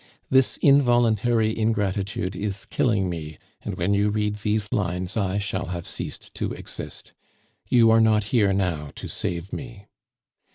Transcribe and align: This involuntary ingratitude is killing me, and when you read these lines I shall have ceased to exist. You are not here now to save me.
This 0.31 0.57
involuntary 0.63 1.55
ingratitude 1.55 2.35
is 2.35 2.65
killing 2.65 3.07
me, 3.07 3.37
and 3.61 3.75
when 3.75 3.93
you 3.93 4.09
read 4.09 4.37
these 4.37 4.67
lines 4.73 5.15
I 5.15 5.37
shall 5.37 5.67
have 5.67 5.85
ceased 5.85 6.33
to 6.33 6.53
exist. 6.53 7.13
You 7.69 7.91
are 7.91 8.01
not 8.01 8.23
here 8.33 8.51
now 8.51 8.91
to 8.95 9.07
save 9.07 9.53
me. 9.53 9.85